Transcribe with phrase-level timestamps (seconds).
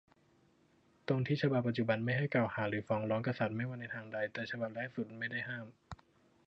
[1.07, 5.65] ตรงที่ฉบับปัจจุบันห้ามไม่ให้กล่าวหาหรือฟ้องร้องกษัตริย์ไม่ว่าในทางใด แต่ฉบับแรกสุดไม่ได้ห้าม